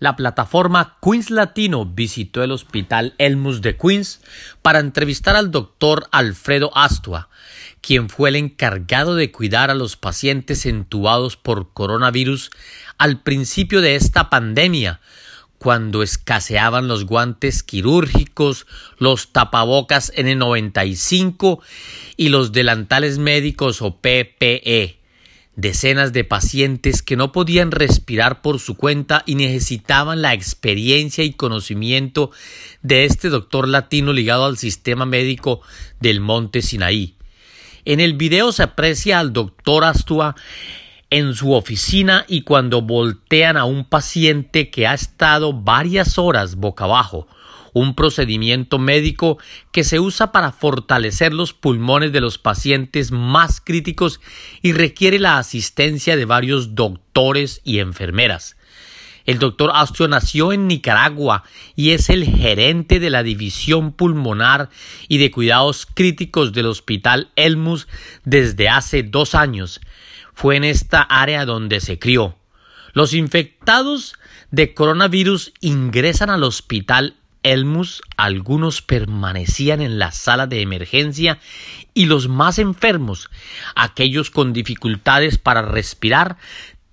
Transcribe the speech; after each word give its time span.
La 0.00 0.16
plataforma 0.16 0.96
Queens 1.02 1.28
Latino 1.28 1.84
visitó 1.84 2.42
el 2.42 2.52
hospital 2.52 3.14
Elmus 3.18 3.60
de 3.60 3.76
Queens 3.76 4.22
para 4.62 4.78
entrevistar 4.78 5.36
al 5.36 5.50
doctor 5.50 6.08
Alfredo 6.10 6.70
Astua, 6.74 7.28
quien 7.82 8.08
fue 8.08 8.30
el 8.30 8.36
encargado 8.36 9.14
de 9.14 9.30
cuidar 9.30 9.70
a 9.70 9.74
los 9.74 9.98
pacientes 9.98 10.64
entubados 10.64 11.36
por 11.36 11.74
coronavirus 11.74 12.50
al 12.96 13.20
principio 13.20 13.82
de 13.82 13.94
esta 13.94 14.30
pandemia, 14.30 15.00
cuando 15.58 16.02
escaseaban 16.02 16.88
los 16.88 17.04
guantes 17.04 17.62
quirúrgicos, 17.62 18.66
los 18.96 19.32
tapabocas 19.32 20.14
N95 20.14 21.60
y 22.16 22.30
los 22.30 22.52
delantales 22.52 23.18
médicos 23.18 23.82
o 23.82 23.96
PPE 23.96 24.99
decenas 25.56 26.12
de 26.12 26.24
pacientes 26.24 27.02
que 27.02 27.16
no 27.16 27.32
podían 27.32 27.70
respirar 27.70 28.40
por 28.42 28.60
su 28.60 28.76
cuenta 28.76 29.22
y 29.26 29.34
necesitaban 29.34 30.22
la 30.22 30.32
experiencia 30.32 31.24
y 31.24 31.32
conocimiento 31.32 32.30
de 32.82 33.04
este 33.04 33.28
doctor 33.28 33.68
latino 33.68 34.12
ligado 34.12 34.44
al 34.46 34.56
sistema 34.56 35.06
médico 35.06 35.60
del 36.00 36.20
Monte 36.20 36.62
Sinaí. 36.62 37.16
En 37.84 38.00
el 38.00 38.14
video 38.14 38.52
se 38.52 38.62
aprecia 38.62 39.18
al 39.18 39.32
doctor 39.32 39.84
Astua 39.84 40.36
en 41.10 41.34
su 41.34 41.52
oficina 41.52 42.24
y 42.28 42.42
cuando 42.42 42.82
voltean 42.82 43.56
a 43.56 43.64
un 43.64 43.84
paciente 43.84 44.70
que 44.70 44.86
ha 44.86 44.94
estado 44.94 45.52
varias 45.52 46.18
horas 46.18 46.54
boca 46.54 46.84
abajo, 46.84 47.26
un 47.72 47.94
procedimiento 47.94 48.78
médico 48.78 49.38
que 49.72 49.84
se 49.84 50.00
usa 50.00 50.32
para 50.32 50.52
fortalecer 50.52 51.32
los 51.32 51.52
pulmones 51.52 52.12
de 52.12 52.20
los 52.20 52.38
pacientes 52.38 53.12
más 53.12 53.60
críticos 53.60 54.20
y 54.62 54.72
requiere 54.72 55.18
la 55.18 55.38
asistencia 55.38 56.16
de 56.16 56.24
varios 56.24 56.74
doctores 56.74 57.60
y 57.64 57.78
enfermeras. 57.78 58.56
El 59.26 59.38
doctor 59.38 59.70
Astro 59.74 60.08
nació 60.08 60.52
en 60.52 60.66
Nicaragua 60.66 61.44
y 61.76 61.90
es 61.90 62.10
el 62.10 62.24
gerente 62.24 62.98
de 62.98 63.10
la 63.10 63.22
división 63.22 63.92
pulmonar 63.92 64.70
y 65.08 65.18
de 65.18 65.30
cuidados 65.30 65.86
críticos 65.86 66.52
del 66.52 66.66
Hospital 66.66 67.30
Elmus 67.36 67.86
desde 68.24 68.68
hace 68.68 69.02
dos 69.02 69.34
años. 69.34 69.80
Fue 70.32 70.56
en 70.56 70.64
esta 70.64 71.02
área 71.02 71.44
donde 71.44 71.80
se 71.80 71.98
crió. 71.98 72.36
Los 72.92 73.14
infectados 73.14 74.16
de 74.50 74.74
coronavirus 74.74 75.52
ingresan 75.60 76.30
al 76.30 76.42
hospital 76.42 77.16
Elmus, 77.42 78.02
algunos 78.16 78.82
permanecían 78.82 79.80
en 79.80 79.98
la 79.98 80.12
sala 80.12 80.46
de 80.46 80.60
emergencia 80.62 81.38
y 81.94 82.06
los 82.06 82.28
más 82.28 82.58
enfermos, 82.58 83.30
aquellos 83.74 84.30
con 84.30 84.52
dificultades 84.52 85.38
para 85.38 85.62
respirar, 85.62 86.36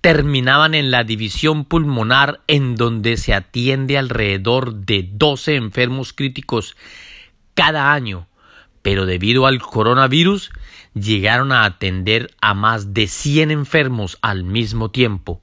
terminaban 0.00 0.74
en 0.74 0.90
la 0.90 1.04
división 1.04 1.64
pulmonar 1.64 2.40
en 2.46 2.76
donde 2.76 3.16
se 3.16 3.34
atiende 3.34 3.98
alrededor 3.98 4.74
de 4.74 5.08
12 5.10 5.56
enfermos 5.56 6.12
críticos 6.12 6.76
cada 7.54 7.92
año, 7.92 8.28
pero 8.82 9.06
debido 9.06 9.46
al 9.46 9.60
coronavirus 9.60 10.50
llegaron 10.94 11.52
a 11.52 11.64
atender 11.64 12.30
a 12.40 12.54
más 12.54 12.94
de 12.94 13.06
100 13.06 13.50
enfermos 13.50 14.18
al 14.22 14.44
mismo 14.44 14.90
tiempo. 14.90 15.42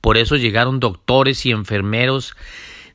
Por 0.00 0.16
eso 0.16 0.36
llegaron 0.36 0.80
doctores 0.80 1.44
y 1.46 1.50
enfermeros 1.50 2.36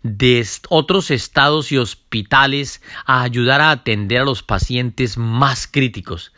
de 0.03 0.45
otros 0.69 1.11
estados 1.11 1.71
y 1.71 1.77
hospitales 1.77 2.81
a 3.05 3.21
ayudar 3.23 3.61
a 3.61 3.71
atender 3.71 4.21
a 4.21 4.25
los 4.25 4.43
pacientes 4.43 5.17
más 5.17 5.65
críticos. 5.65 6.33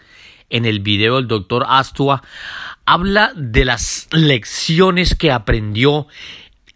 En 0.49 0.65
el 0.65 0.79
video 0.79 1.17
el 1.17 1.27
doctor 1.27 1.65
Astua 1.67 2.21
habla 2.85 3.33
de 3.35 3.65
las 3.65 4.07
lecciones 4.11 5.15
que 5.15 5.31
aprendió 5.31 6.07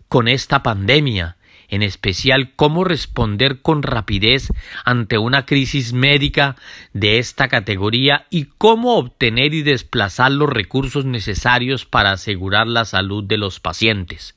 con 0.07 0.27
esta 0.27 0.63
pandemia, 0.63 1.37
en 1.69 1.83
especial 1.83 2.55
cómo 2.55 2.83
responder 2.83 3.61
con 3.61 3.83
rapidez 3.83 4.51
ante 4.85 5.19
una 5.19 5.45
crisis 5.45 5.93
médica 5.93 6.55
de 6.93 7.19
esta 7.19 7.47
categoría 7.47 8.25
y 8.31 8.45
cómo 8.45 8.97
obtener 8.97 9.53
y 9.53 9.61
desplazar 9.61 10.31
los 10.31 10.49
recursos 10.49 11.05
necesarios 11.05 11.85
para 11.85 12.11
asegurar 12.11 12.66
la 12.66 12.85
salud 12.85 13.23
de 13.23 13.38
los 13.38 13.59
pacientes. 13.59 14.35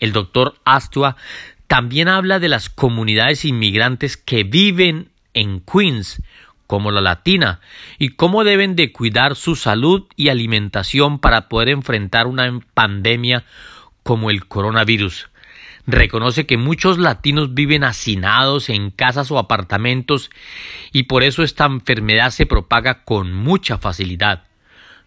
El 0.00 0.12
doctor 0.12 0.56
Astua 0.64 1.16
también 1.66 2.08
habla 2.08 2.38
de 2.38 2.48
las 2.48 2.68
comunidades 2.68 3.44
inmigrantes 3.44 4.16
que 4.16 4.44
viven 4.44 5.10
en 5.34 5.60
Queens, 5.60 6.22
como 6.66 6.90
la 6.90 7.00
latina, 7.00 7.60
y 7.98 8.10
cómo 8.10 8.44
deben 8.44 8.76
de 8.76 8.92
cuidar 8.92 9.36
su 9.36 9.56
salud 9.56 10.04
y 10.16 10.28
alimentación 10.28 11.18
para 11.18 11.48
poder 11.48 11.68
enfrentar 11.68 12.26
una 12.26 12.60
pandemia 12.74 13.44
como 14.02 14.30
el 14.30 14.46
coronavirus. 14.46 15.28
Reconoce 15.86 16.46
que 16.46 16.56
muchos 16.56 16.98
latinos 16.98 17.54
viven 17.54 17.84
hacinados 17.84 18.70
en 18.70 18.90
casas 18.90 19.30
o 19.30 19.38
apartamentos 19.38 20.30
y 20.92 21.04
por 21.04 21.22
eso 21.22 21.44
esta 21.44 21.66
enfermedad 21.66 22.30
se 22.30 22.46
propaga 22.46 23.04
con 23.04 23.32
mucha 23.32 23.78
facilidad. 23.78 24.44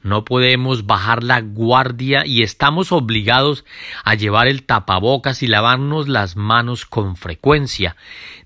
No 0.01 0.23
podemos 0.23 0.85
bajar 0.85 1.23
la 1.23 1.41
guardia 1.41 2.25
y 2.25 2.41
estamos 2.41 2.91
obligados 2.93 3.65
a 4.05 4.15
llevar 4.15 4.47
el 4.47 4.63
tapabocas 4.63 5.43
y 5.43 5.47
lavarnos 5.47 6.07
las 6.07 6.37
manos 6.37 6.85
con 6.85 7.17
frecuencia, 7.17 7.97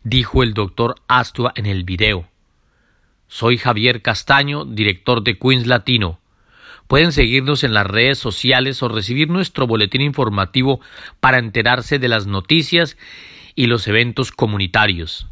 dijo 0.04 0.42
el 0.42 0.56
doctor 0.56 0.96
Astua 1.08 1.54
en 1.56 1.68
el 1.68 1.84
video. 1.84 2.28
Soy 3.28 3.58
Javier 3.58 4.02
Castaño, 4.02 4.66
director 4.66 5.24
de 5.24 5.38
Queens 5.38 5.68
Latino. 5.68 6.20
Pueden 6.88 7.12
seguirnos 7.12 7.64
en 7.64 7.74
las 7.74 7.86
redes 7.86 8.18
sociales 8.18 8.82
o 8.82 8.90
recibir 8.90 9.30
nuestro 9.30 9.68
boletín 9.68 10.02
informativo 10.02 10.82
para 11.20 11.38
enterarse 11.38 12.00
de 12.00 12.08
las 12.08 12.26
noticias 12.26 12.98
y 13.56 13.68
los 13.68 13.88
eventos 13.88 14.32
comunitarios. 14.32 15.28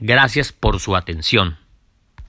Gracias 0.00 0.52
por 0.52 0.80
su 0.80 0.96
atención. 0.96 1.58